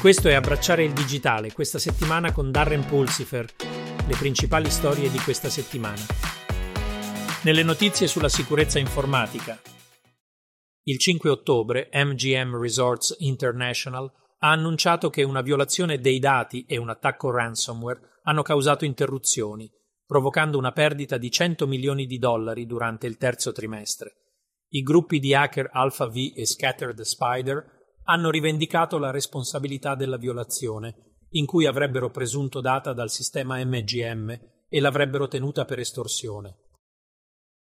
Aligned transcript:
Questo 0.00 0.28
è 0.28 0.32
Abbracciare 0.32 0.82
il 0.82 0.94
digitale, 0.94 1.52
questa 1.52 1.78
settimana 1.78 2.32
con 2.32 2.50
Darren 2.50 2.86
Pulsifer, 2.86 3.44
le 4.08 4.16
principali 4.18 4.70
storie 4.70 5.10
di 5.10 5.18
questa 5.18 5.50
settimana. 5.50 6.00
Nelle 7.44 7.62
notizie 7.62 8.06
sulla 8.06 8.30
sicurezza 8.30 8.78
informatica. 8.78 9.60
Il 10.84 10.98
5 10.98 11.28
ottobre 11.28 11.90
MGM 11.92 12.58
Resorts 12.58 13.14
International 13.18 14.10
ha 14.38 14.50
annunciato 14.50 15.10
che 15.10 15.22
una 15.22 15.42
violazione 15.42 15.98
dei 15.98 16.18
dati 16.18 16.64
e 16.64 16.78
un 16.78 16.88
attacco 16.88 17.30
ransomware 17.30 18.20
hanno 18.22 18.40
causato 18.40 18.86
interruzioni, 18.86 19.70
provocando 20.06 20.56
una 20.56 20.72
perdita 20.72 21.18
di 21.18 21.30
100 21.30 21.66
milioni 21.66 22.06
di 22.06 22.16
dollari 22.16 22.64
durante 22.64 23.06
il 23.06 23.18
terzo 23.18 23.52
trimestre. 23.52 24.14
I 24.70 24.80
gruppi 24.80 25.18
di 25.18 25.34
hacker 25.34 25.68
Alpha 25.70 26.06
V 26.06 26.32
e 26.34 26.46
Scattered 26.46 27.02
Spider 27.02 27.79
hanno 28.10 28.28
rivendicato 28.28 28.98
la 28.98 29.12
responsabilità 29.12 29.94
della 29.94 30.16
violazione, 30.16 31.18
in 31.30 31.46
cui 31.46 31.66
avrebbero 31.66 32.10
presunto 32.10 32.60
data 32.60 32.92
dal 32.92 33.08
sistema 33.08 33.64
MGM 33.64 34.40
e 34.68 34.80
l'avrebbero 34.80 35.28
tenuta 35.28 35.64
per 35.64 35.78
estorsione. 35.78 36.56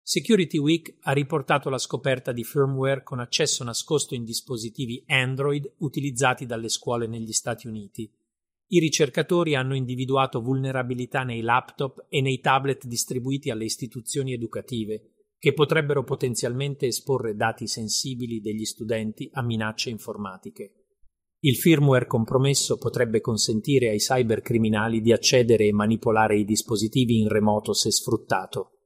Security 0.00 0.58
Week 0.58 0.96
ha 1.00 1.12
riportato 1.12 1.68
la 1.68 1.78
scoperta 1.78 2.30
di 2.30 2.44
firmware 2.44 3.02
con 3.02 3.18
accesso 3.18 3.64
nascosto 3.64 4.14
in 4.14 4.22
dispositivi 4.22 5.02
Android 5.08 5.74
utilizzati 5.78 6.46
dalle 6.46 6.68
scuole 6.68 7.08
negli 7.08 7.32
Stati 7.32 7.66
Uniti. 7.66 8.08
I 8.68 8.78
ricercatori 8.78 9.56
hanno 9.56 9.74
individuato 9.74 10.40
vulnerabilità 10.40 11.24
nei 11.24 11.40
laptop 11.40 12.06
e 12.08 12.20
nei 12.20 12.38
tablet 12.38 12.86
distribuiti 12.86 13.50
alle 13.50 13.64
istituzioni 13.64 14.34
educative, 14.34 15.17
che 15.38 15.52
potrebbero 15.52 16.02
potenzialmente 16.02 16.86
esporre 16.86 17.36
dati 17.36 17.66
sensibili 17.66 18.40
degli 18.40 18.64
studenti 18.64 19.28
a 19.32 19.42
minacce 19.42 19.90
informatiche. 19.90 20.72
Il 21.40 21.56
firmware 21.56 22.06
compromesso 22.06 22.78
potrebbe 22.78 23.20
consentire 23.20 23.90
ai 23.90 23.98
cybercriminali 23.98 25.00
di 25.00 25.12
accedere 25.12 25.66
e 25.66 25.72
manipolare 25.72 26.36
i 26.36 26.44
dispositivi 26.44 27.20
in 27.20 27.28
remoto 27.28 27.72
se 27.72 27.92
sfruttato. 27.92 28.80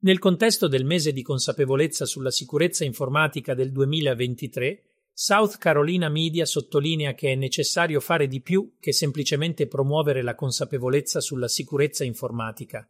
Nel 0.00 0.18
contesto 0.18 0.66
del 0.66 0.84
mese 0.84 1.12
di 1.12 1.22
consapevolezza 1.22 2.04
sulla 2.04 2.32
sicurezza 2.32 2.84
informatica 2.84 3.54
del 3.54 3.70
2023, 3.70 4.82
South 5.12 5.56
Carolina 5.58 6.08
Media 6.08 6.44
sottolinea 6.44 7.14
che 7.14 7.32
è 7.32 7.34
necessario 7.36 8.00
fare 8.00 8.26
di 8.26 8.42
più 8.42 8.74
che 8.78 8.92
semplicemente 8.92 9.66
promuovere 9.68 10.22
la 10.22 10.34
consapevolezza 10.34 11.20
sulla 11.20 11.48
sicurezza 11.48 12.04
informatica. 12.04 12.86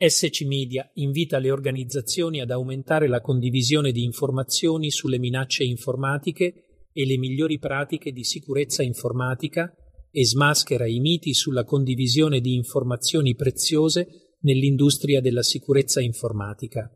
SC 0.00 0.42
Media 0.42 0.88
invita 0.94 1.38
le 1.38 1.50
organizzazioni 1.50 2.40
ad 2.40 2.52
aumentare 2.52 3.08
la 3.08 3.20
condivisione 3.20 3.90
di 3.90 4.04
informazioni 4.04 4.92
sulle 4.92 5.18
minacce 5.18 5.64
informatiche 5.64 6.86
e 6.92 7.04
le 7.04 7.18
migliori 7.18 7.58
pratiche 7.58 8.12
di 8.12 8.22
sicurezza 8.22 8.84
informatica 8.84 9.74
e 10.10 10.24
smaschera 10.24 10.86
i 10.86 11.00
miti 11.00 11.34
sulla 11.34 11.64
condivisione 11.64 12.40
di 12.40 12.54
informazioni 12.54 13.34
preziose 13.34 14.36
nell'industria 14.42 15.20
della 15.20 15.42
sicurezza 15.42 16.00
informatica. 16.00 16.88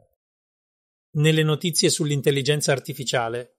Nelle 1.14 1.42
notizie 1.42 1.90
sull'intelligenza 1.90 2.70
artificiale. 2.70 3.56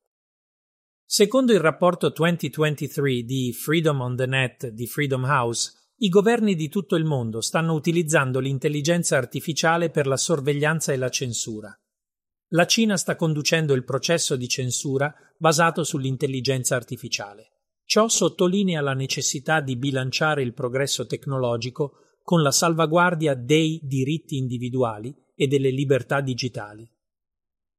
Secondo 1.06 1.52
il 1.52 1.60
rapporto 1.60 2.10
2023 2.10 3.24
di 3.24 3.52
Freedom 3.52 4.00
on 4.00 4.16
the 4.16 4.26
Net 4.26 4.70
di 4.70 4.88
Freedom 4.88 5.26
House, 5.26 5.83
i 5.98 6.10
governi 6.10 6.56
di 6.56 6.70
tutto 6.70 6.96
il 6.96 7.06
mondo 7.06 7.40
stanno 7.40 7.74
utilizzando 7.74 8.40
l'intelligenza 8.40 9.16
artificiale 9.16 9.90
per 9.90 10.08
la 10.08 10.18
sorveglianza 10.18 10.92
e 10.92 10.98
la 10.98 11.10
censura. 11.10 11.74
La 12.50 12.66
Cina 12.66 12.98
sta 12.98 13.16
conducendo 13.16 13.74
il 13.74 13.84
processo 13.84 14.36
di 14.36 14.48
censura 14.48 15.14
basato 15.38 15.84
sull'intelligenza 15.84 16.76
artificiale. 16.76 17.52
Ciò 17.86 18.08
sottolinea 18.08 18.82
la 18.82 18.94
necessità 18.94 19.60
di 19.62 19.76
bilanciare 19.76 20.42
il 20.42 20.54
progresso 20.54 21.06
tecnologico 21.06 22.18
con 22.22 22.42
la 22.42 22.52
salvaguardia 22.52 23.36
dei 23.36 23.80
diritti 23.84 24.38
individuali 24.38 25.16
e 25.36 25.48
delle 25.48 25.70
libertà 25.70 26.22
digitali. 26.22 26.90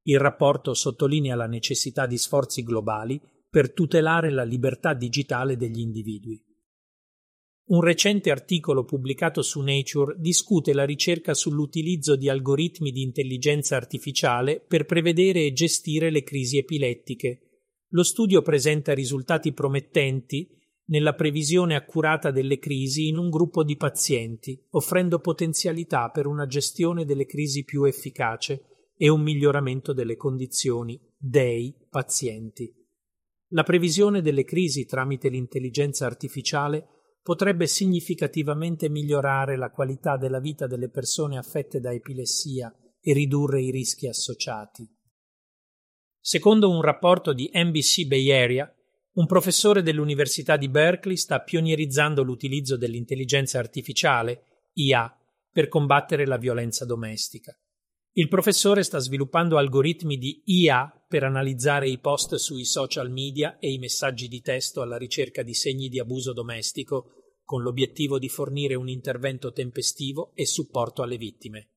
Il 0.03 0.19
rapporto 0.19 0.75
sottolinea 0.75 1.35
la 1.35 1.47
necessità 1.47 2.07
di 2.07 2.19
sforzi 2.19 2.63
globali 2.63 3.21
per 3.49 3.73
tutelare 3.73 4.31
la 4.31 4.45
libertà 4.45 4.93
digitale 4.93 5.57
degli 5.57 5.81
individui. 5.81 6.43
Un 7.67 7.81
recente 7.81 8.31
articolo 8.31 8.85
pubblicato 8.85 9.41
su 9.41 9.63
Nature 9.63 10.17
discute 10.19 10.75
la 10.75 10.85
ricerca 10.85 11.33
sull'utilizzo 11.33 12.15
di 12.15 12.29
algoritmi 12.29 12.91
di 12.91 13.01
intelligenza 13.01 13.75
artificiale 13.75 14.61
per 14.61 14.85
prevedere 14.85 15.47
e 15.47 15.53
gestire 15.55 16.11
le 16.11 16.23
crisi 16.23 16.59
epilettiche. 16.59 17.41
Lo 17.89 18.03
studio 18.03 18.43
presenta 18.43 18.93
risultati 18.93 19.55
promettenti 19.55 20.47
nella 20.89 21.15
previsione 21.15 21.75
accurata 21.75 22.31
delle 22.31 22.59
crisi 22.59 23.09
in 23.09 23.17
un 23.17 23.31
gruppo 23.31 23.65
di 23.65 23.79
pazienti, 23.79 24.63
offrendo 24.73 25.19
potenzialità 25.19 26.11
per 26.11 26.27
una 26.27 26.47
gestione 26.47 27.07
delle 27.07 27.25
crisi 27.25 27.65
più 27.65 27.85
efficace 27.85 28.91
e 28.95 29.09
un 29.09 29.23
miglioramento 29.23 29.95
delle 29.95 30.17
condizioni 30.17 31.01
dei 31.17 31.75
pazienti. 31.89 32.71
La 33.49 33.63
previsione 33.63 34.21
delle 34.21 34.45
crisi 34.45 34.85
tramite 34.85 35.31
l'intelligenza 35.31 36.05
artificiale 36.05 36.89
potrebbe 37.25 37.67
significativamente 37.67 38.91
migliorare 38.91 39.57
la 39.57 39.71
qualità 39.71 40.19
della 40.19 40.41
vita 40.41 40.67
delle 40.67 40.91
persone 40.91 41.39
affette 41.39 41.81
da 41.81 41.91
epilessia 41.91 42.71
e 43.01 43.13
ridurre 43.15 43.63
i 43.63 43.71
rischi 43.71 44.07
associati. 44.07 44.87
Secondo 46.21 46.69
un 46.69 46.83
rapporto 46.83 47.33
di 47.33 47.51
NBC 47.51 48.05
Bay 48.05 48.31
Area, 48.31 48.71
un 49.15 49.25
professore 49.25 49.83
dell'Università 49.83 50.59
di 50.59 50.69
Berkeley 50.69 51.17
sta 51.17 51.41
pionierizzando 51.41 52.23
l'utilizzo 52.23 52.77
dell'intelligenza 52.77 53.59
artificiale, 53.59 54.69
IA, 54.75 55.19
per 55.51 55.69
combattere 55.69 56.27
la 56.27 56.37
violenza 56.37 56.85
domestica. 56.85 57.57
Il 58.17 58.29
professore 58.29 58.85
sta 58.85 59.01
sviluppando 59.01 59.59
algoritmi 59.59 60.17
di 60.17 60.41
IA 60.45 61.05
per 61.09 61.25
analizzare 61.25 61.89
i 61.89 61.99
post 61.99 62.37
sui 62.37 62.65
social 62.65 63.11
media 63.11 63.59
e 63.59 63.73
i 63.73 63.79
messaggi 63.79 64.29
di 64.29 64.41
testo 64.41 64.83
alla 64.83 64.97
ricerca 64.97 65.43
di 65.43 65.53
segni 65.53 65.89
di 65.89 65.99
abuso 65.99 66.33
domestico, 66.33 67.41
con 67.43 67.63
l'obiettivo 67.63 68.21
di 68.21 68.29
fornire 68.29 68.77
un 68.77 68.89
intervento 68.89 69.51
tempestivo 69.51 70.31
e 70.37 70.47
supporto 70.47 71.03
alle 71.03 71.17
vittime. 71.17 71.71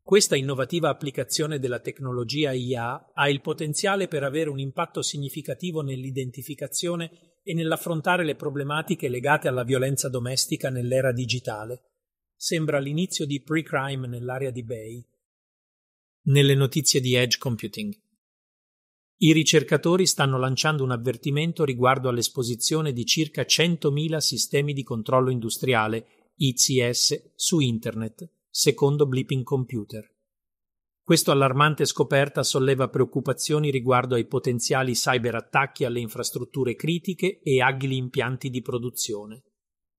Questa 0.00 0.36
innovativa 0.36 0.90
applicazione 0.90 1.58
della 1.58 1.80
tecnologia 1.80 2.52
IA 2.52 3.10
ha 3.12 3.28
il 3.28 3.40
potenziale 3.40 4.06
per 4.06 4.22
avere 4.22 4.50
un 4.50 4.60
impatto 4.60 5.02
significativo 5.02 5.80
nell'identificazione 5.80 7.40
e 7.42 7.52
nell'affrontare 7.52 8.24
le 8.24 8.36
problematiche 8.36 9.08
legate 9.08 9.48
alla 9.48 9.64
violenza 9.64 10.08
domestica 10.08 10.70
nell'era 10.70 11.10
digitale. 11.10 11.94
Sembra 12.36 12.78
l'inizio 12.78 13.26
di 13.26 13.42
pre-crime 13.42 14.06
nell'area 14.06 14.50
di 14.50 14.62
Bay 14.62 15.04
nelle 16.24 16.54
notizie 16.54 17.00
di 17.00 17.14
Edge 17.14 17.38
Computing. 17.38 17.94
I 19.16 19.32
ricercatori 19.32 20.06
stanno 20.06 20.38
lanciando 20.38 20.82
un 20.82 20.90
avvertimento 20.90 21.64
riguardo 21.64 22.08
all'esposizione 22.08 22.92
di 22.92 23.04
circa 23.04 23.42
100.000 23.42 24.16
sistemi 24.18 24.72
di 24.72 24.82
controllo 24.82 25.30
industriale 25.30 26.32
ICS 26.36 27.32
su 27.34 27.60
Internet, 27.60 28.28
secondo 28.48 29.06
Blipping 29.06 29.44
Computer. 29.44 30.12
Questa 31.02 31.32
allarmante 31.32 31.84
scoperta 31.84 32.42
solleva 32.42 32.88
preoccupazioni 32.88 33.70
riguardo 33.70 34.14
ai 34.14 34.26
potenziali 34.26 34.94
cyberattacchi 34.94 35.84
alle 35.84 36.00
infrastrutture 36.00 36.74
critiche 36.74 37.40
e 37.42 37.60
agili 37.60 37.98
impianti 37.98 38.48
di 38.48 38.62
produzione. 38.62 39.42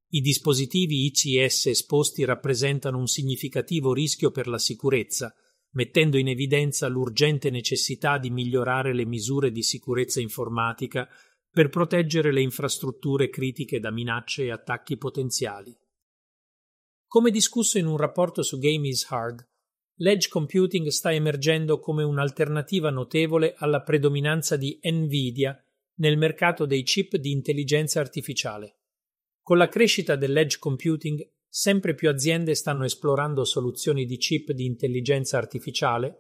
I 0.09 0.22
dispositivi 0.22 1.06
ICS 1.06 1.68
esposti 1.68 2.25
rappresentano 2.25 2.97
un 2.97 3.08
significativo 3.08 3.94
rischio 3.94 4.31
per 4.31 4.47
la 4.47 4.58
sicurezza, 4.58 5.35
mettendo 5.75 6.18
in 6.18 6.28
evidenza 6.28 6.88
l'urgente 6.88 7.50
necessità 7.50 8.18
di 8.18 8.30
migliorare 8.30 8.94
le 8.94 9.06
misure 9.06 9.52
di 9.52 9.62
sicurezza 9.62 10.19
informatica 10.19 11.08
per 11.50 11.70
proteggere 11.70 12.34
le 12.34 12.41
infrastrutture 12.41 13.29
critiche 13.29 13.79
da 13.79 13.91
minacce 13.91 14.44
e 14.44 14.52
attacchi 14.52 14.97
potenziali. 14.97 15.78
Come 17.08 17.32
discusso 17.32 17.78
in 17.78 17.85
un 17.85 17.97
rapporto 17.97 18.41
su 18.41 18.58
Game 18.58 18.88
is 18.88 19.05
Hard, 19.09 19.47
l'edge 20.00 20.28
computing 20.28 20.88
sta 20.88 21.14
emergendo 21.14 21.79
come 21.79 22.03
un'alternativa 22.03 22.90
notevole 22.90 23.53
alla 23.58 23.82
predominanza 23.82 24.58
di 24.58 24.78
Nvidia 24.82 25.58
nel 25.96 26.17
mercato 26.17 26.66
dei 26.66 26.84
chip 26.84 27.16
di 27.16 27.32
intelligenza 27.32 28.00
artificiale. 28.00 28.79
Con 29.41 29.58
la 29.58 29.70
crescita 29.70 30.16
dell'edge 30.16 30.58
computing 30.59 31.34
sempre 31.57 31.96
più 31.96 32.09
aziende 32.09 32.53
stanno 32.53 32.84
esplorando 32.84 33.46
soluzioni 33.46 34.03
di 34.03 34.17
chip 34.17 34.52
di 34.52 34.66
intelligenza 34.66 35.37
artificiale 35.37 36.17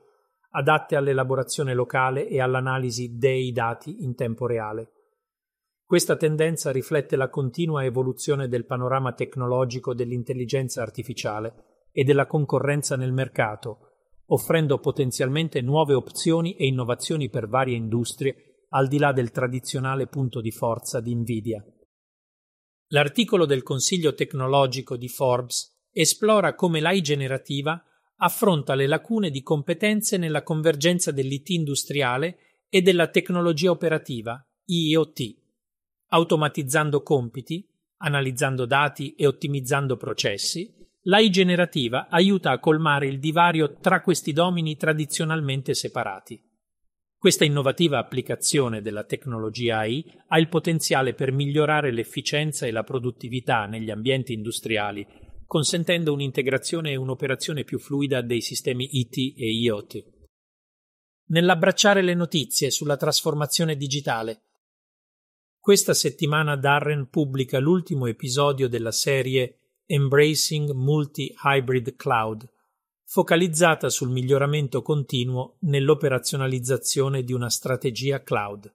adatte 0.51 0.95
all'elaborazione 0.95 1.73
locale 1.73 2.29
e 2.29 2.39
all'analisi 2.39 3.17
dei 3.17 3.51
dati 3.51 4.05
in 4.05 4.15
tempo 4.15 4.47
reale. 4.47 4.91
Questa 5.83 6.15
tendenza 6.15 6.71
riflette 6.71 7.17
la 7.17 7.27
continua 7.27 7.83
evoluzione 7.83 8.47
del 8.47 8.65
panorama 8.65 9.11
tecnologico 9.11 9.93
dell'intelligenza 9.93 10.81
artificiale 10.81 11.89
e 11.91 12.05
della 12.05 12.27
concorrenza 12.27 12.95
nel 12.95 13.11
mercato, 13.11 13.79
offrendo 14.27 14.79
potenzialmente 14.79 15.59
nuove 15.59 15.95
opzioni 15.95 16.55
e 16.55 16.65
innovazioni 16.65 17.29
per 17.29 17.49
varie 17.49 17.75
industrie 17.75 18.67
al 18.69 18.87
di 18.87 18.99
là 18.99 19.11
del 19.11 19.31
tradizionale 19.31 20.07
punto 20.07 20.39
di 20.39 20.51
forza 20.51 21.01
di 21.01 21.13
Nvidia. 21.13 21.61
L'articolo 22.95 23.45
del 23.45 23.61
Consiglio 23.61 24.13
tecnologico 24.13 24.95
di 24.95 25.09
Forbes 25.09 25.69
esplora 25.91 26.55
come 26.55 26.79
l'AI 26.79 27.01
generativa 27.01 27.83
affronta 28.19 28.73
le 28.73 28.87
lacune 28.87 29.31
di 29.31 29.43
competenze 29.43 30.15
nella 30.15 30.43
convergenza 30.43 31.11
dell'IT 31.11 31.49
industriale 31.49 32.37
e 32.69 32.81
della 32.81 33.09
tecnologia 33.09 33.69
operativa, 33.69 34.41
IoT, 34.63 35.35
automatizzando 36.11 37.03
compiti, 37.03 37.67
analizzando 37.97 38.65
dati 38.65 39.13
e 39.15 39.27
ottimizzando 39.27 39.97
processi, 39.97 40.73
l'AI 41.01 41.29
generativa 41.29 42.07
aiuta 42.07 42.51
a 42.51 42.59
colmare 42.59 43.07
il 43.07 43.19
divario 43.19 43.73
tra 43.73 43.99
questi 43.99 44.31
domini 44.31 44.77
tradizionalmente 44.77 45.73
separati. 45.73 46.41
Questa 47.17 47.43
innovativa 47.43 47.97
applicazione 47.97 48.81
della 48.81 49.03
tecnologia 49.03 49.79
AI 49.79 50.05
ha 50.27 50.39
il 50.39 50.47
potenziale 50.47 51.13
per 51.13 51.31
migliorare 51.31 51.91
l'efficienza 51.91 52.65
e 52.65 52.71
la 52.71 52.83
produttività 52.83 53.65
negli 53.65 53.89
ambienti 53.89 54.33
industriali, 54.33 55.05
consentendo 55.45 56.13
un'integrazione 56.13 56.91
e 56.91 56.95
un'operazione 56.95 57.63
più 57.63 57.79
fluida 57.79 58.21
dei 58.21 58.41
sistemi 58.41 58.99
IT 58.99 59.37
e 59.37 59.51
IoT. 59.51 60.03
Nell'abbracciare 61.27 62.03
le 62.03 62.13
notizie 62.13 62.69
sulla 62.69 62.97
trasformazione 62.97 63.75
digitale, 63.75 64.41
questa 65.65 65.95
settimana 65.95 66.55
Darren 66.55 67.09
pubblica 67.09 67.57
l'ultimo 67.57 68.05
episodio 68.05 68.69
della 68.69 68.91
serie 68.91 69.79
Embracing 69.87 70.69
Multi-Hybrid 70.69 71.95
Cloud, 71.95 72.47
focalizzata 73.07 73.89
sul 73.89 74.09
miglioramento 74.09 74.81
continuo 74.81 75.57
nell'operazionalizzazione 75.61 77.23
di 77.23 77.33
una 77.33 77.49
strategia 77.49 78.23
cloud. 78.23 78.73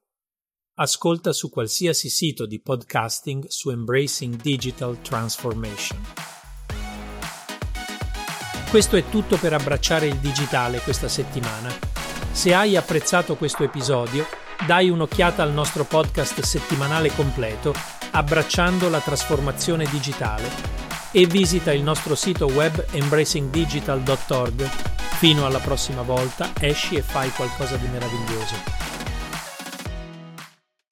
Ascolta 0.75 1.33
su 1.33 1.51
qualsiasi 1.51 2.09
sito 2.09 2.47
di 2.47 2.61
podcasting 2.61 3.47
su 3.49 3.71
Embracing 3.71 4.41
Digital 4.41 5.01
Transformation. 5.03 6.01
Questo 8.71 8.97
è 8.97 9.09
tutto 9.09 9.37
per 9.37 9.53
abbracciare 9.53 10.07
il 10.07 10.17
digitale 10.19 10.79
questa 10.79 11.09
settimana. 11.09 11.69
Se 12.31 12.55
hai 12.55 12.77
apprezzato 12.77 13.35
questo 13.35 13.65
episodio, 13.65 14.25
dai 14.65 14.89
un'occhiata 14.89 15.43
al 15.43 15.53
nostro 15.53 15.85
podcast 15.85 16.41
settimanale 16.41 17.13
completo, 17.15 17.75
abbracciando 18.13 18.89
la 18.89 19.01
trasformazione 19.01 19.87
digitale 19.91 20.80
e 21.13 21.27
visita 21.27 21.73
il 21.73 21.83
nostro 21.83 22.15
sito 22.15 22.47
web 22.47 22.85
embracingdigital.org. 22.91 24.63
Fino 25.19 25.45
alla 25.45 25.59
prossima 25.59 26.03
volta, 26.03 26.53
esci 26.59 26.97
e 26.97 27.03
fai 27.03 27.31
qualcosa 27.31 27.77
di 27.77 27.87
meraviglioso. 27.89 28.90